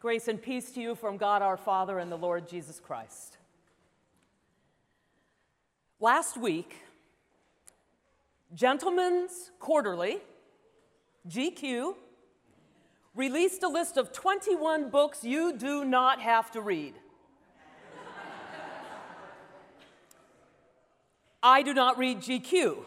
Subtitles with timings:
[0.00, 3.36] Grace and peace to you from God our Father and the Lord Jesus Christ.
[5.98, 6.76] Last week,
[8.54, 10.18] Gentlemen's Quarterly,
[11.28, 11.96] GQ,
[13.16, 16.94] released a list of 21 books you do not have to read.
[21.42, 22.84] I do not read GQ,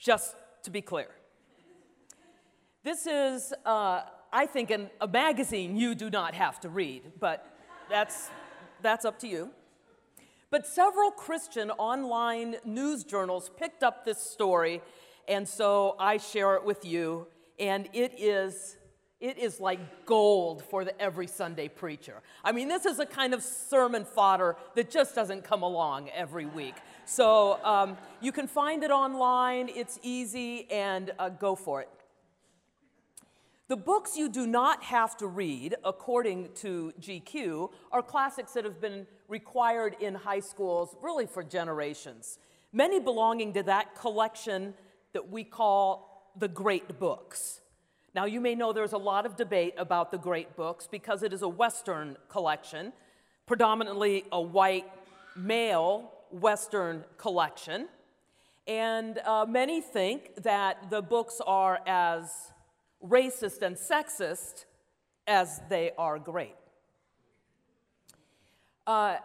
[0.00, 0.34] just
[0.64, 1.06] to be clear.
[2.82, 4.00] This is, uh,
[4.32, 7.46] I think, in a magazine you do not have to read, but
[7.88, 8.30] that's,
[8.82, 9.50] that's up to you.
[10.50, 14.80] But several Christian online news journals picked up this story,
[15.26, 17.26] and so I share it with you.
[17.58, 18.76] And it is,
[19.20, 22.22] it is like gold for the every Sunday preacher.
[22.44, 26.46] I mean, this is a kind of sermon fodder that just doesn't come along every
[26.46, 26.76] week.
[27.04, 31.88] So um, you can find it online, it's easy, and uh, go for it.
[33.68, 38.80] The books you do not have to read, according to GQ, are classics that have
[38.80, 42.38] been required in high schools really for generations,
[42.72, 44.72] many belonging to that collection
[45.12, 47.60] that we call the great books.
[48.14, 51.34] Now, you may know there's a lot of debate about the great books because it
[51.34, 52.94] is a Western collection,
[53.44, 54.86] predominantly a white
[55.36, 57.88] male Western collection.
[58.66, 62.50] And uh, many think that the books are as
[63.06, 64.64] racist and sexist
[65.26, 66.56] as they are great.
[68.86, 69.16] Uh,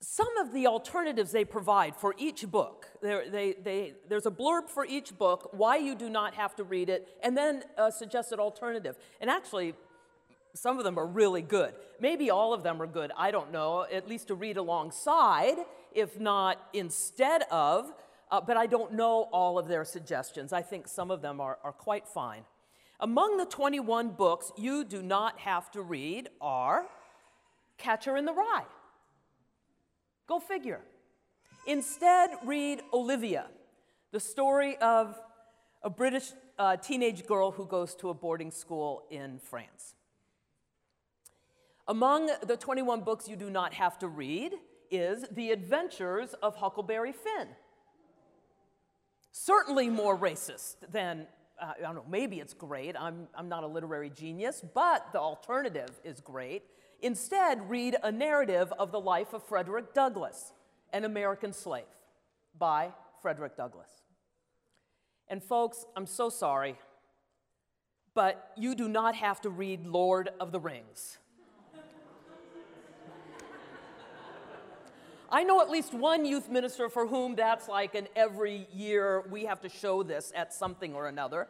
[0.00, 4.84] some of the alternatives they provide for each book, they, they, there's a blurb for
[4.84, 8.96] each book, why you do not have to read it, and then a suggested alternative.
[9.20, 9.74] And actually,
[10.54, 11.74] some of them are really good.
[12.00, 15.56] Maybe all of them are good, I don't know, at least to read alongside,
[15.94, 17.92] if not instead of,
[18.32, 20.52] uh, but I don't know all of their suggestions.
[20.52, 22.42] I think some of them are, are quite fine.
[23.02, 26.86] Among the 21 books you do not have to read are
[27.76, 28.64] Catcher in the Rye.
[30.28, 30.80] Go figure.
[31.66, 33.46] Instead, read Olivia,
[34.12, 35.18] the story of
[35.82, 39.96] a British uh, teenage girl who goes to a boarding school in France.
[41.88, 44.52] Among the 21 books you do not have to read
[44.92, 47.48] is The Adventures of Huckleberry Finn.
[49.32, 51.26] Certainly more racist than
[51.60, 52.96] uh, I don't know, maybe it's great.
[52.98, 56.62] I'm, I'm not a literary genius, but the alternative is great.
[57.00, 60.52] Instead, read a narrative of the life of Frederick Douglass,
[60.92, 61.84] an American slave,
[62.58, 62.90] by
[63.20, 63.90] Frederick Douglass.
[65.28, 66.76] And folks, I'm so sorry,
[68.14, 71.18] but you do not have to read Lord of the Rings.
[75.34, 79.46] I know at least one youth minister for whom that's like an every year we
[79.46, 81.48] have to show this at something or another.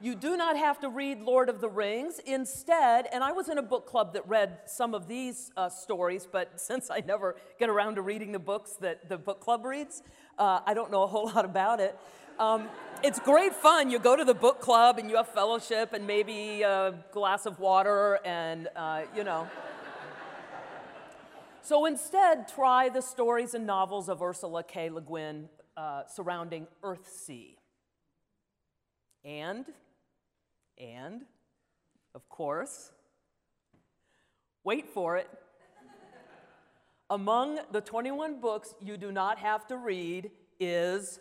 [0.00, 2.20] You do not have to read Lord of the Rings.
[2.24, 6.28] Instead, and I was in a book club that read some of these uh, stories,
[6.30, 10.04] but since I never get around to reading the books that the book club reads,
[10.38, 11.98] uh, I don't know a whole lot about it.
[12.38, 12.68] Um,
[13.02, 13.90] it's great fun.
[13.90, 17.58] You go to the book club and you have fellowship and maybe a glass of
[17.58, 19.48] water and, uh, you know.
[21.66, 24.88] So instead, try the stories and novels of Ursula K.
[24.88, 27.56] Le Guin uh, surrounding Earthsea.
[29.24, 29.64] And,
[30.78, 31.22] and,
[32.14, 32.92] of course,
[34.62, 35.28] wait for it.
[37.10, 41.18] Among the 21 books you do not have to read is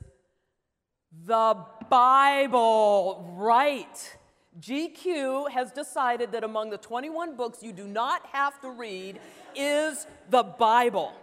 [1.25, 1.57] the
[1.89, 3.33] Bible.
[3.35, 4.15] Right.
[4.59, 9.19] GQ has decided that among the 21 books you do not have to read
[9.55, 11.13] is the Bible.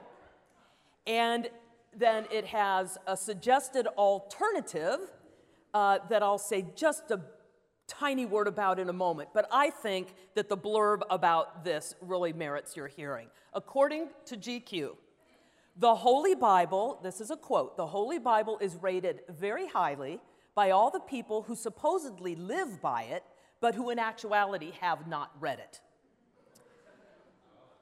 [1.06, 1.48] And
[1.97, 4.98] then it has a suggested alternative
[5.72, 7.21] uh, that I'll say just a
[7.88, 9.31] tiny word about in a moment.
[9.32, 13.28] But I think that the blurb about this really merits your hearing.
[13.54, 14.97] According to GQ,
[15.76, 20.21] the Holy Bible, this is a quote, the Holy Bible is rated very highly
[20.54, 23.24] by all the people who supposedly live by it,
[23.60, 25.80] but who in actuality have not read it.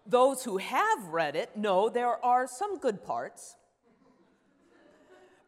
[0.06, 3.56] Those who have read it know there are some good parts,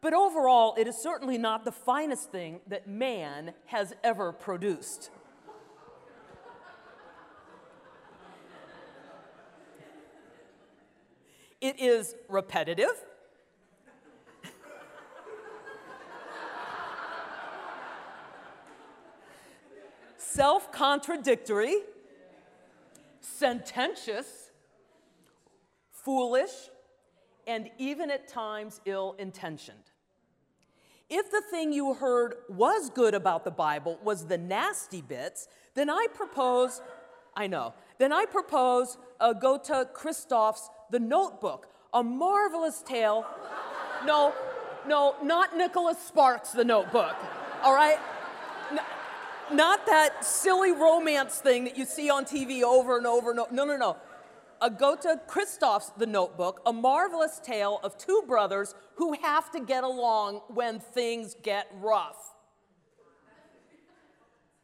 [0.03, 5.09] but overall, it is certainly not the finest thing that man has ever produced.
[11.61, 12.91] It is repetitive
[20.33, 21.75] self contradictory,
[23.21, 24.51] sententious,
[25.91, 26.69] foolish,
[27.45, 29.91] and even at times ill intentioned.
[31.09, 35.89] If the thing you heard was good about the Bible was the nasty bits, then
[35.89, 36.81] I propose
[37.35, 37.73] I know.
[37.97, 43.25] Then I propose uh, Agota Kristof's The Notebook, a marvelous tale.
[44.05, 44.33] No,
[44.87, 47.15] no, not Nicholas Sparks, The Notebook,
[47.63, 47.97] all right?
[49.51, 53.53] Not that silly romance thing that you see on TV over and over and over.
[53.53, 53.97] No, no, no.
[54.61, 60.41] Agota Kristof's The Notebook, a marvelous tale of two brothers who have to get along
[60.47, 62.33] when things get rough.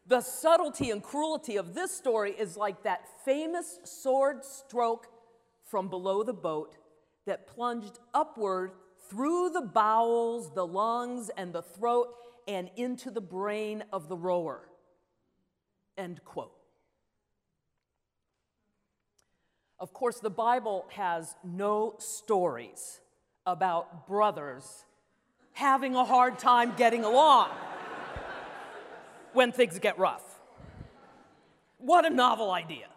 [0.08, 5.08] The subtlety and cruelty of this story is like that famous sword stroke
[5.66, 6.78] from below the boat
[7.28, 8.72] that plunged upward
[9.10, 12.08] through the bowels, the lungs, and the throat,
[12.48, 14.69] and into the brain of the rower.
[16.00, 16.54] End quote.
[19.80, 23.02] Of course, the Bible has no stories
[23.46, 24.86] about brothers
[25.52, 27.50] having a hard time getting along
[29.34, 30.40] when things get rough.
[31.80, 32.88] What a novel idea.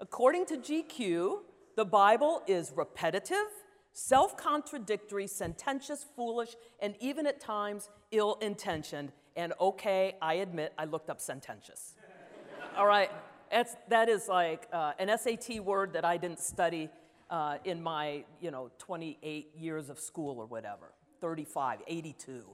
[0.00, 1.38] According to GQ,
[1.76, 3.48] the Bible is repetitive,
[3.94, 9.12] self contradictory, sententious, foolish, and even at times ill intentioned.
[9.36, 11.94] And okay, I admit I looked up sententious.
[12.76, 13.10] All right,
[13.50, 16.88] That's, that is like uh, an SAT word that I didn't study
[17.30, 22.44] uh, in my, you know, 28 years of school or whatever, 35, 82.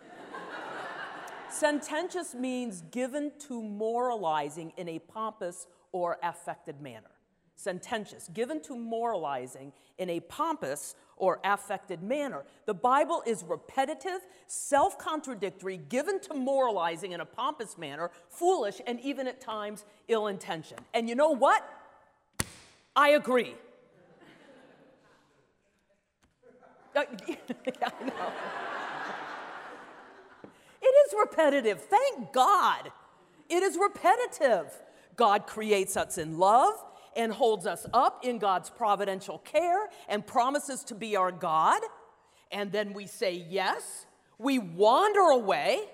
[1.50, 7.10] Sententious means given to moralizing in a pompous or affected manner.
[7.56, 12.44] Sententious, given to moralizing in a pompous or affected manner.
[12.66, 19.00] The Bible is repetitive, self contradictory, given to moralizing in a pompous manner, foolish, and
[19.00, 20.82] even at times ill intentioned.
[20.94, 21.68] And you know what?
[22.94, 23.54] I agree.
[26.94, 27.04] Uh,
[27.82, 28.32] I know.
[30.82, 31.82] It is repetitive.
[31.82, 32.90] Thank God.
[33.48, 34.72] It is repetitive.
[35.16, 36.74] God creates us in love
[37.16, 41.80] and holds us up in God's providential care and promises to be our God.
[42.52, 44.06] And then we say yes.
[44.38, 45.84] We wander away.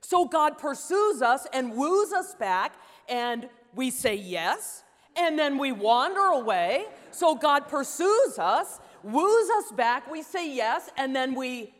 [0.00, 2.74] So God pursues us and woos us back,
[3.08, 4.84] and we say yes.
[5.16, 6.86] And then we wander away.
[7.10, 11.74] So God pursues us, woos us back, we say yes, and then we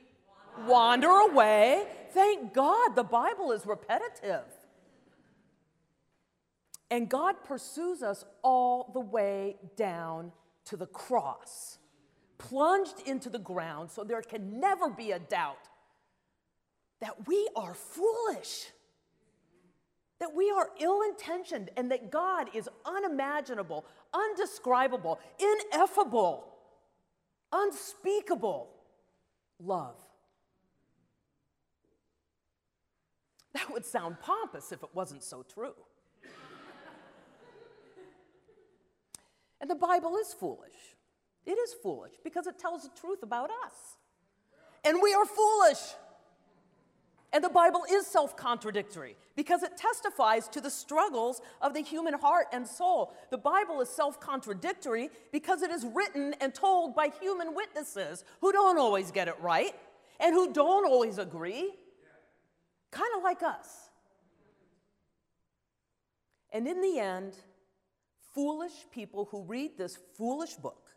[0.67, 1.87] wander away.
[2.13, 4.43] Thank God the Bible is repetitive.
[6.91, 10.33] And God pursues us all the way down
[10.67, 11.79] to the cross,
[12.39, 15.69] plunged into the ground so there can never be a doubt
[17.01, 18.67] that we are foolish,
[20.19, 26.55] that we are ill intentioned, and that God is unimaginable, undescribable, ineffable,
[27.53, 28.69] unspeakable
[29.63, 29.97] love.
[33.53, 35.75] That would sound pompous if it wasn't so true.
[39.61, 40.97] And the Bible is foolish.
[41.47, 43.97] It is foolish because it tells the truth about us.
[44.85, 45.79] And we are foolish.
[47.33, 52.15] And the Bible is self contradictory because it testifies to the struggles of the human
[52.15, 53.15] heart and soul.
[53.31, 58.53] The Bible is self contradictory because it is written and told by human witnesses who
[58.53, 59.75] don't always get it right
[60.21, 61.73] and who don't always agree
[62.91, 63.91] kind of like us.
[66.51, 67.35] And in the end,
[68.39, 70.91] foolish people who read this foolish book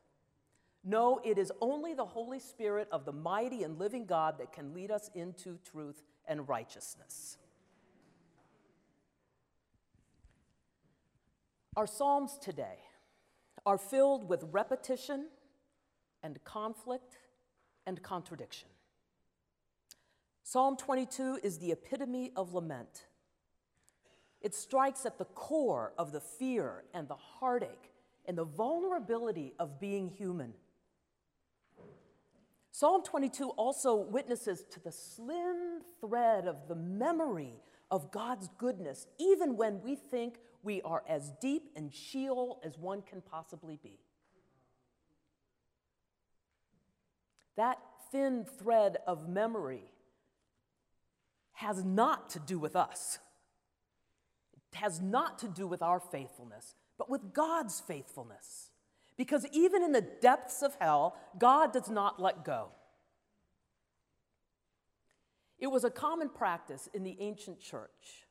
[0.84, 4.76] know it is only the Holy Spirit of the mighty and living God that can
[4.76, 7.38] lead us into truth and righteousness.
[11.76, 12.78] Our Psalms today
[13.66, 15.26] are filled with repetition
[16.22, 17.18] and conflict
[17.88, 18.70] and contradiction.
[20.44, 23.06] Psalm 22 is the epitome of lament.
[24.42, 27.92] It strikes at the core of the fear and the heartache
[28.26, 30.54] and the vulnerability of being human.
[32.72, 39.58] Psalm 22 also witnesses to the slim thread of the memory of God's goodness, even
[39.58, 44.00] when we think we are as deep in Sheol as one can possibly be.
[47.58, 47.78] That
[48.12, 49.92] thin thread of memory
[51.54, 53.20] has not to do with us.
[54.74, 58.72] Has not to do with our faithfulness, but with God's faithfulness.
[59.18, 62.70] Because even in the depths of hell, God does not let go.
[65.60, 68.26] It was a common practice in the ancient church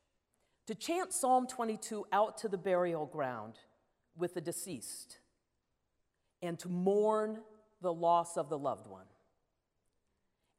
[0.67, 3.55] to chant Psalm 22 out to the burial ground
[4.17, 5.19] with the deceased
[6.41, 7.39] and to mourn
[7.81, 9.05] the loss of the loved one.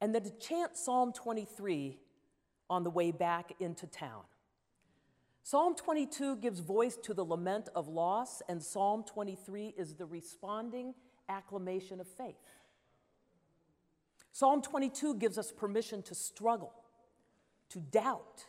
[0.00, 1.98] And then to chant Psalm 23
[2.70, 4.22] on the way back into town.
[5.42, 10.94] Psalm 22 gives voice to the lament of loss, and Psalm 23 is the responding
[11.28, 12.37] acclamation of faith.
[14.30, 16.72] Psalm 22 gives us permission to struggle,
[17.68, 18.46] to doubt,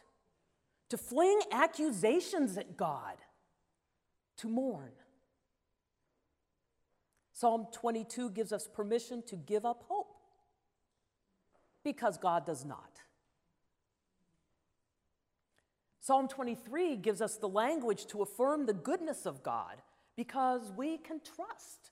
[0.89, 3.17] to fling accusations at God,
[4.38, 4.91] to mourn.
[7.33, 10.15] Psalm 22 gives us permission to give up hope
[11.83, 13.02] because God does not.
[16.05, 19.81] Psalm 23 gives us the language to affirm the goodness of God
[20.17, 21.91] because we can trust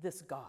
[0.00, 0.48] this God.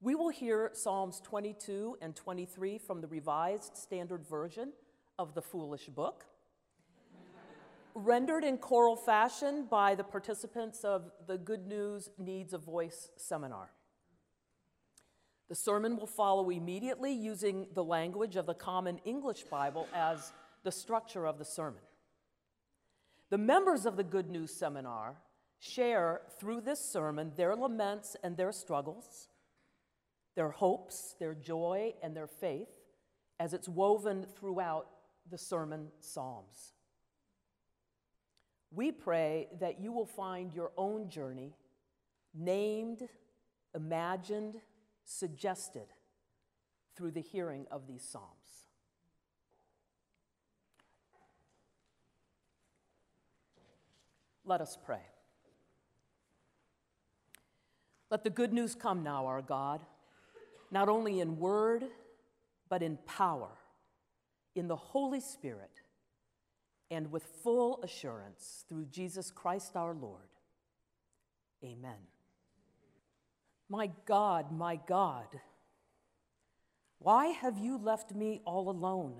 [0.00, 4.72] We will hear Psalms 22 and 23 from the Revised Standard Version
[5.16, 6.24] of the Foolish Book,
[7.94, 13.70] rendered in choral fashion by the participants of the Good News Needs a Voice seminar.
[15.48, 20.32] The sermon will follow immediately using the language of the Common English Bible as
[20.64, 21.82] the structure of the sermon.
[23.30, 25.16] The members of the Good News Seminar
[25.58, 29.28] share through this sermon their laments and their struggles,
[30.34, 32.68] their hopes, their joy, and their faith
[33.38, 34.88] as it's woven throughout
[35.30, 36.72] the sermon Psalms.
[38.70, 41.54] We pray that you will find your own journey
[42.34, 43.08] named,
[43.74, 44.56] imagined,
[45.06, 45.86] suggested
[46.96, 48.66] through the hearing of these Psalms.
[54.44, 55.00] Let us pray.
[58.10, 59.80] Let the good news come now, our God,
[60.70, 61.84] not only in word,
[62.68, 63.50] but in power,
[64.54, 65.80] in the Holy Spirit,
[66.90, 70.28] and with full assurance through Jesus Christ our Lord.
[71.64, 71.98] Amen.
[73.68, 75.26] My God, my God,
[76.98, 79.16] why have you left me all alone?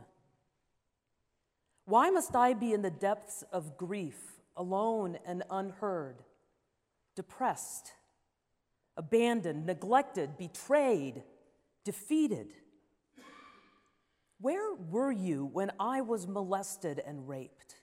[1.84, 4.16] Why must I be in the depths of grief,
[4.56, 6.22] alone and unheard,
[7.14, 7.92] depressed,
[8.96, 11.22] abandoned, neglected, betrayed,
[11.84, 12.52] defeated?
[14.40, 17.76] Where were you when I was molested and raped?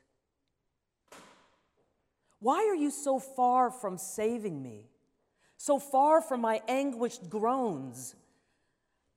[2.40, 4.90] Why are you so far from saving me?
[5.64, 8.16] So far from my anguished groans.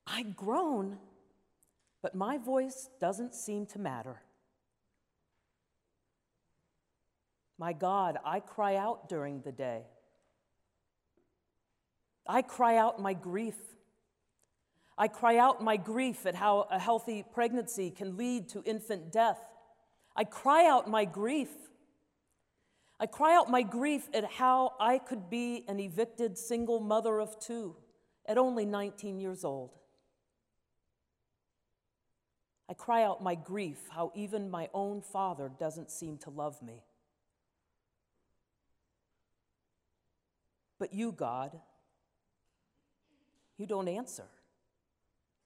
[0.05, 0.97] I groan,
[2.01, 4.21] but my voice doesn't seem to matter.
[7.57, 9.81] My God, I cry out during the day.
[12.25, 13.57] I cry out my grief.
[14.97, 19.39] I cry out my grief at how a healthy pregnancy can lead to infant death.
[20.15, 21.49] I cry out my grief
[22.99, 27.39] I cry out my grief at how I could be an evicted single mother of
[27.39, 27.75] two
[28.25, 29.71] at only 19 years old.
[32.69, 36.83] I cry out my grief how even my own father doesn't seem to love me.
[40.79, 41.57] But you, God,
[43.57, 44.25] you don't answer.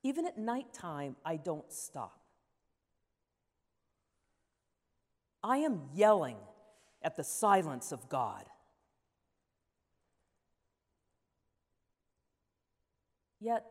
[0.03, 2.19] Even at nighttime, I don't stop.
[5.43, 6.37] I am yelling
[7.03, 8.45] at the silence of God.
[13.39, 13.65] Yet,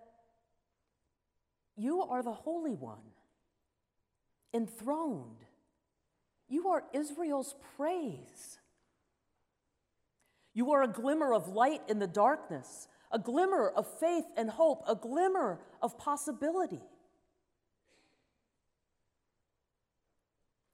[1.77, 3.15] you are the Holy One,
[4.53, 5.45] enthroned.
[6.49, 8.59] You are Israel's praise.
[10.53, 14.83] You are a glimmer of light in the darkness, a glimmer of faith and hope,
[14.89, 16.83] a glimmer of possibility.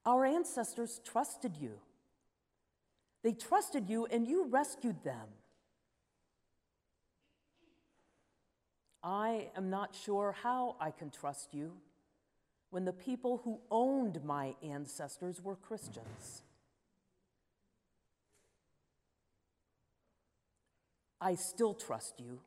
[0.05, 1.79] Our ancestors trusted you.
[3.23, 5.27] They trusted you and you rescued them.
[9.03, 11.73] I am not sure how I can trust you
[12.69, 16.43] when the people who owned my ancestors were Christians.
[21.19, 22.41] I still trust you,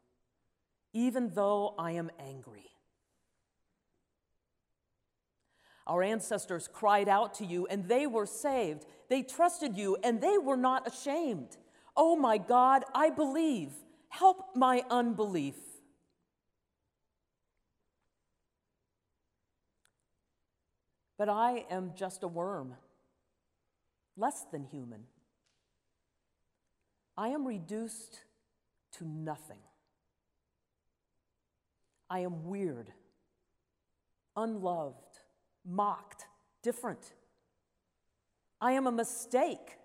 [0.92, 2.69] even though I am angry.
[5.90, 8.86] Our ancestors cried out to you and they were saved.
[9.08, 11.56] They trusted you and they were not ashamed.
[11.96, 13.72] Oh my God, I believe.
[14.08, 15.56] Help my unbelief.
[21.18, 22.76] But I am just a worm,
[24.16, 25.00] less than human.
[27.16, 28.20] I am reduced
[28.98, 29.58] to nothing.
[32.08, 32.92] I am weird,
[34.36, 35.09] unloved,
[35.70, 36.26] mocked,
[36.62, 37.12] different.
[38.60, 39.78] I am a mistake,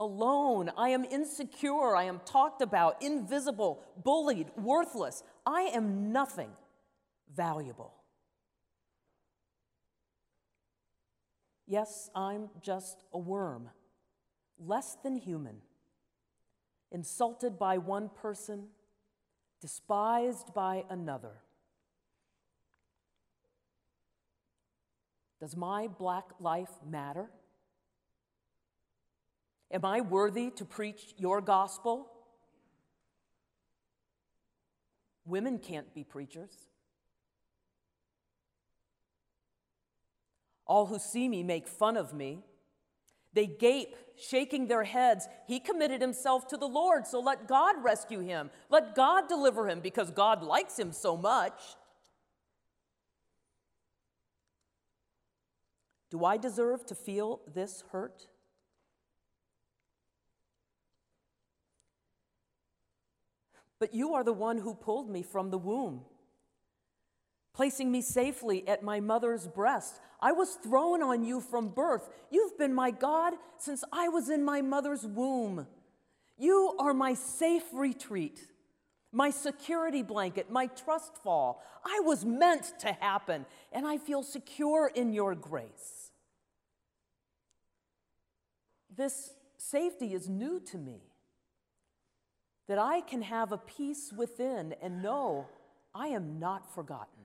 [0.00, 0.72] alone.
[0.76, 1.94] I am insecure.
[1.94, 5.22] I am talked about, invisible, bullied, worthless.
[5.46, 6.50] I am nothing
[7.32, 7.92] valuable.
[11.66, 13.70] Yes, I'm just a worm,
[14.58, 15.58] less than human,
[16.90, 18.68] insulted by one person,
[19.60, 21.42] despised by another.
[25.40, 27.30] Does my black life matter?
[29.70, 32.10] Am I worthy to preach your gospel?
[35.24, 36.52] Women can't be preachers.
[40.66, 42.44] All who see me make fun of me.
[43.32, 45.28] They gape, shaking their heads.
[45.46, 48.50] He committed himself to the Lord, so let God rescue him.
[48.68, 51.60] Let God deliver him because God likes him so much.
[56.10, 58.26] Do I deserve to feel this hurt?
[63.78, 66.02] But you are the one who pulled me from the womb,
[67.54, 70.00] placing me safely at my mother's breast.
[70.20, 72.10] I was thrown on you from birth.
[72.30, 75.66] You've been my God since I was in my mother's womb.
[76.36, 78.48] You are my safe retreat,
[79.12, 81.62] my security blanket, my trust fall.
[81.84, 85.99] I was meant to happen, and I feel secure in your grace.
[89.00, 91.00] This safety is new to me
[92.68, 95.46] that I can have a peace within and know
[95.94, 97.24] I am not forgotten.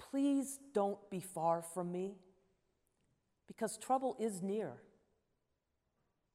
[0.00, 2.16] Please don't be far from me
[3.46, 4.72] because trouble is near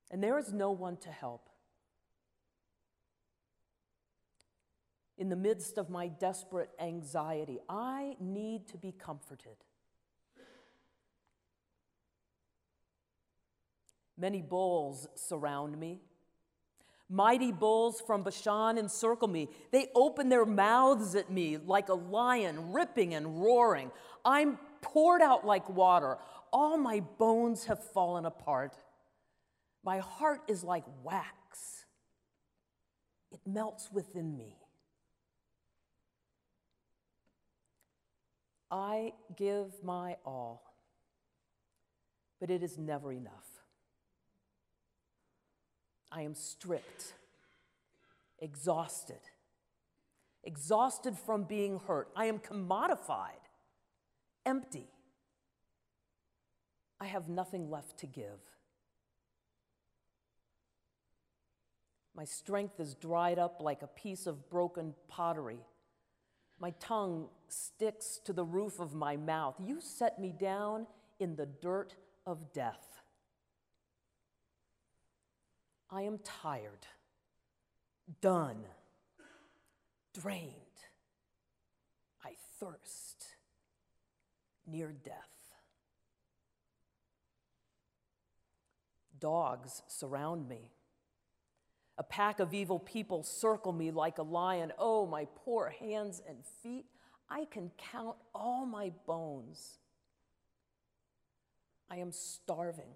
[0.09, 1.49] and there is no one to help.
[5.17, 9.57] In the midst of my desperate anxiety, I need to be comforted.
[14.17, 16.01] Many bulls surround me.
[17.09, 19.49] Mighty bulls from Bashan encircle me.
[19.71, 23.91] They open their mouths at me like a lion, ripping and roaring.
[24.23, 26.17] I'm poured out like water.
[26.51, 28.77] All my bones have fallen apart.
[29.83, 31.85] My heart is like wax,
[33.31, 34.57] it melts within me.
[38.71, 40.73] I give my all,
[42.39, 43.52] but it is never enough.
[46.15, 47.13] I am stripped,
[48.37, 49.21] exhausted,
[50.43, 52.09] exhausted from being hurt.
[52.15, 53.47] I am commodified,
[54.45, 54.87] empty.
[56.99, 58.39] I have nothing left to give.
[62.15, 65.65] My strength is dried up like a piece of broken pottery.
[66.59, 69.55] My tongue sticks to the roof of my mouth.
[69.59, 70.85] You set me down
[71.19, 71.95] in the dirt
[72.27, 72.92] of death.
[75.93, 76.87] I am tired,
[78.19, 78.63] done,
[80.19, 80.51] drained.
[82.25, 83.25] I thirst,
[84.65, 85.13] near death.
[89.19, 90.71] Dogs surround me.
[91.99, 94.73] A pack of evil people circle me like a lion.
[94.79, 96.87] Oh, my poor hands and feet.
[97.29, 99.77] I can count all my bones.
[101.87, 102.95] I am starving.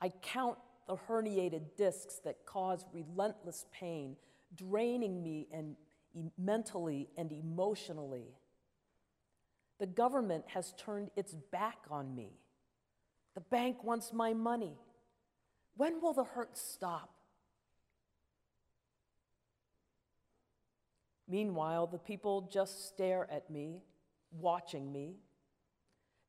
[0.00, 4.16] I count the herniated discs that cause relentless pain,
[4.56, 5.76] draining me and
[6.38, 8.34] mentally and emotionally.
[9.78, 12.32] The government has turned its back on me.
[13.34, 14.76] The bank wants my money.
[15.76, 17.14] When will the hurt stop?
[21.28, 23.82] Meanwhile, the people just stare at me,
[24.32, 25.14] watching me,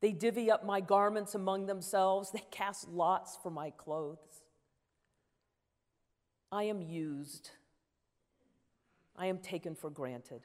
[0.02, 2.32] they divvy up my garments among themselves.
[2.32, 4.42] They cast lots for my clothes.
[6.50, 7.50] I am used.
[9.16, 10.42] I am taken for granted.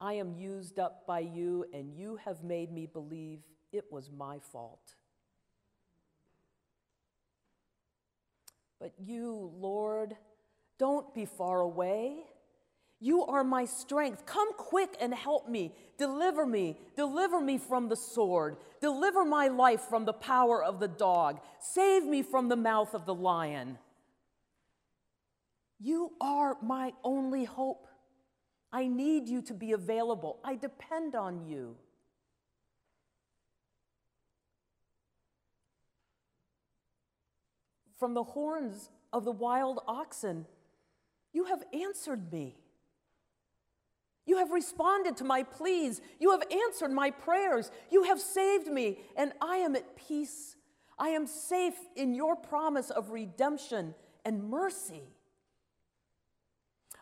[0.00, 3.40] I am used up by you, and you have made me believe
[3.72, 4.94] it was my fault.
[8.78, 10.14] But you, Lord,
[10.78, 12.18] don't be far away.
[12.98, 14.24] You are my strength.
[14.24, 15.74] Come quick and help me.
[15.98, 16.78] Deliver me.
[16.96, 18.56] Deliver me from the sword.
[18.80, 21.40] Deliver my life from the power of the dog.
[21.60, 23.78] Save me from the mouth of the lion.
[25.78, 27.86] You are my only hope.
[28.72, 30.38] I need you to be available.
[30.42, 31.76] I depend on you.
[37.98, 40.46] From the horns of the wild oxen,
[41.32, 42.56] you have answered me.
[44.26, 46.00] You have responded to my pleas.
[46.18, 47.70] You have answered my prayers.
[47.90, 50.56] You have saved me, and I am at peace.
[50.98, 55.04] I am safe in your promise of redemption and mercy.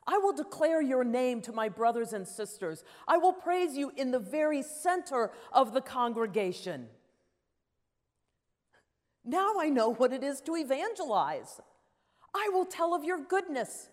[0.07, 2.85] I will declare your name to my brothers and sisters.
[3.09, 6.89] I will praise you in the very center of the congregation.
[9.25, 11.59] Now I know what it is to evangelize.
[12.35, 13.89] I will tell of your goodness.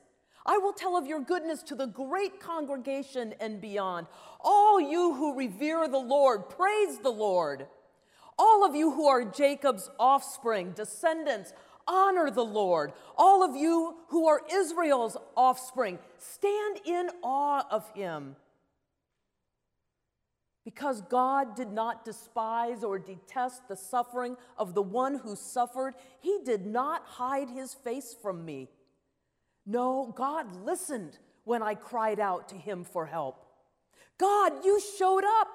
[0.46, 4.08] I will tell of your goodness to the great congregation and beyond.
[4.40, 7.68] All you who revere the Lord, praise the Lord.
[8.40, 11.54] All of you who are Jacob's offspring, descendants,
[11.88, 12.94] honor the Lord.
[13.18, 18.36] All of you who are Israel's offspring, stand in awe of him.
[20.64, 26.40] Because God did not despise or detest the suffering of the one who suffered, he
[26.46, 28.70] did not hide his face from me.
[29.66, 33.46] No, God listened when I cried out to him for help.
[34.18, 35.48] God, you showed up.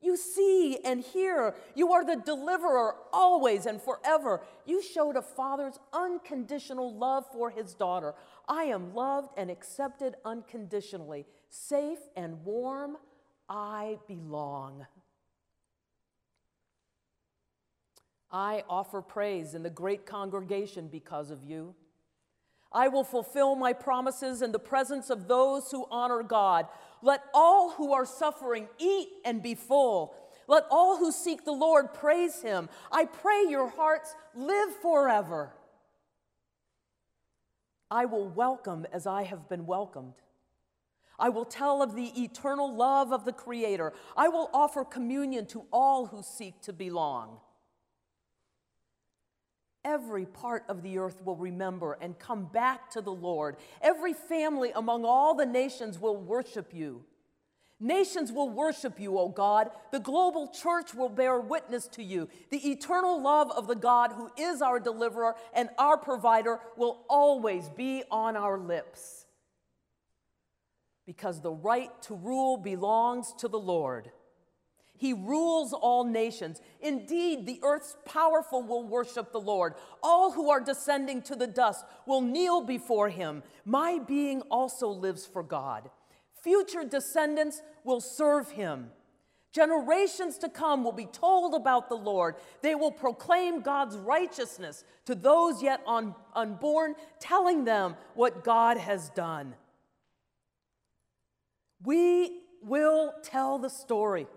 [0.00, 1.54] You see and hear.
[1.76, 4.42] You are the deliverer always and forever.
[4.66, 8.14] You showed a father's unconditional love for his daughter.
[8.48, 12.96] I am loved and accepted unconditionally, safe and warm.
[13.48, 14.86] I belong.
[18.32, 21.76] I offer praise in the great congregation because of you.
[22.74, 26.66] I will fulfill my promises in the presence of those who honor God.
[27.02, 30.14] Let all who are suffering eat and be full.
[30.48, 32.68] Let all who seek the Lord praise him.
[32.90, 35.52] I pray your hearts live forever.
[37.90, 40.14] I will welcome as I have been welcomed.
[41.18, 43.92] I will tell of the eternal love of the Creator.
[44.16, 47.38] I will offer communion to all who seek to belong.
[49.84, 53.56] Every part of the earth will remember and come back to the Lord.
[53.80, 57.04] Every family among all the nations will worship you.
[57.80, 59.70] Nations will worship you, O God.
[59.90, 62.28] The global church will bear witness to you.
[62.50, 67.68] The eternal love of the God who is our deliverer and our provider will always
[67.70, 69.26] be on our lips
[71.06, 74.12] because the right to rule belongs to the Lord.
[75.02, 76.60] He rules all nations.
[76.80, 79.74] Indeed, the earth's powerful will worship the Lord.
[80.00, 83.42] All who are descending to the dust will kneel before him.
[83.64, 85.90] My being also lives for God.
[86.40, 88.92] Future descendants will serve him.
[89.50, 92.36] Generations to come will be told about the Lord.
[92.60, 99.10] They will proclaim God's righteousness to those yet un- unborn, telling them what God has
[99.10, 99.56] done.
[101.82, 104.28] We will tell the story.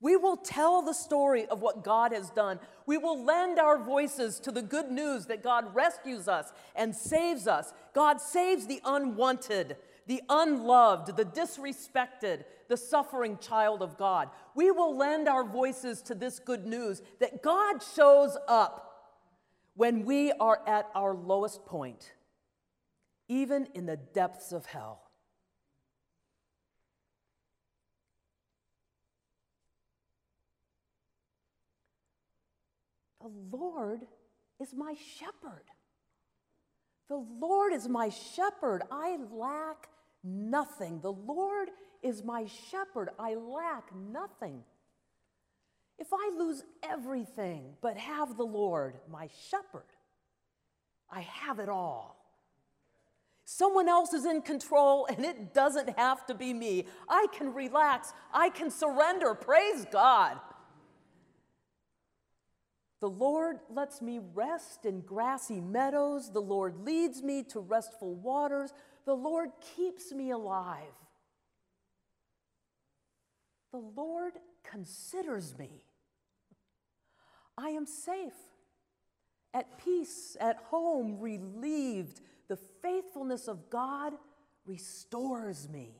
[0.00, 2.60] We will tell the story of what God has done.
[2.86, 7.48] We will lend our voices to the good news that God rescues us and saves
[7.48, 7.72] us.
[7.94, 14.28] God saves the unwanted, the unloved, the disrespected, the suffering child of God.
[14.54, 18.84] We will lend our voices to this good news that God shows up
[19.74, 22.12] when we are at our lowest point,
[23.28, 25.07] even in the depths of hell.
[33.28, 34.00] The Lord
[34.60, 35.64] is my shepherd.
[37.08, 38.82] The Lord is my shepherd.
[38.90, 39.88] I lack
[40.24, 41.00] nothing.
[41.00, 41.68] The Lord
[42.02, 43.10] is my shepherd.
[43.18, 44.62] I lack nothing.
[45.98, 49.90] If I lose everything but have the Lord, my shepherd,
[51.10, 52.16] I have it all.
[53.44, 56.86] Someone else is in control and it doesn't have to be me.
[57.08, 58.12] I can relax.
[58.32, 59.34] I can surrender.
[59.34, 60.38] Praise God.
[63.00, 66.32] The Lord lets me rest in grassy meadows.
[66.32, 68.72] The Lord leads me to restful waters.
[69.04, 70.82] The Lord keeps me alive.
[73.72, 74.32] The Lord
[74.64, 75.84] considers me.
[77.56, 78.32] I am safe,
[79.54, 82.20] at peace, at home, relieved.
[82.48, 84.14] The faithfulness of God
[84.66, 85.94] restores me.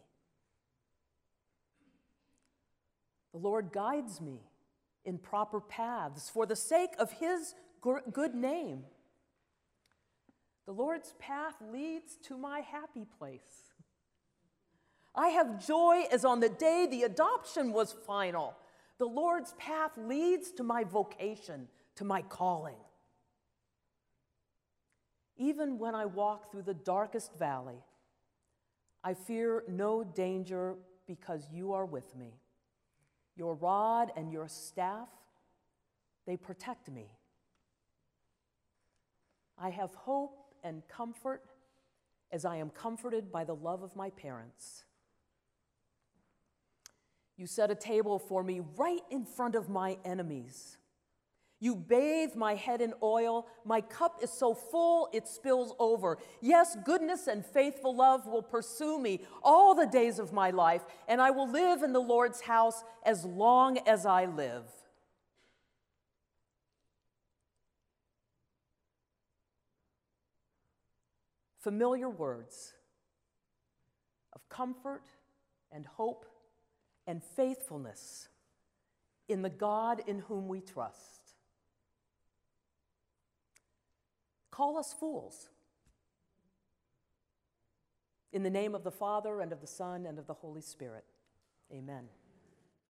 [3.33, 4.41] The Lord guides me
[5.05, 7.55] in proper paths for the sake of his
[8.13, 8.85] good name.
[10.67, 13.73] The Lord's path leads to my happy place.
[15.15, 18.55] I have joy as on the day the adoption was final.
[18.99, 22.77] The Lord's path leads to my vocation, to my calling.
[25.37, 27.83] Even when I walk through the darkest valley,
[29.03, 30.75] I fear no danger
[31.07, 32.35] because you are with me.
[33.39, 35.09] Your rod and your staff,
[36.27, 37.07] they protect me.
[39.57, 41.45] I have hope and comfort
[42.33, 44.85] as I am comforted by the love of my parents.
[47.37, 50.77] You set a table for me right in front of my enemies.
[51.61, 53.47] You bathe my head in oil.
[53.65, 56.19] My cup is so full it spills over.
[56.41, 61.21] Yes, goodness and faithful love will pursue me all the days of my life, and
[61.21, 64.65] I will live in the Lord's house as long as I live.
[71.59, 72.73] Familiar words
[74.33, 75.03] of comfort
[75.73, 76.25] and hope
[77.05, 78.29] and faithfulness
[79.29, 81.18] in the God in whom we trust.
[84.59, 85.51] Call us fools.
[88.33, 91.05] In the name of the Father, and of the Son, and of the Holy Spirit.
[91.73, 92.09] Amen.